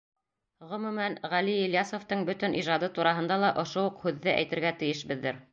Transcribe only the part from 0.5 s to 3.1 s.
Ғөмүмән, Ғәли Ильясовтың бөтөн ижады